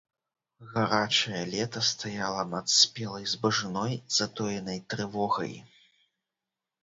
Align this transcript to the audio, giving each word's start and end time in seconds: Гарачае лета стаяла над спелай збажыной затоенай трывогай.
Гарачае 0.69 1.41
лета 1.55 1.81
стаяла 1.89 2.45
над 2.53 2.71
спелай 2.77 3.25
збажыной 3.33 3.93
затоенай 4.21 4.79
трывогай. 4.95 5.53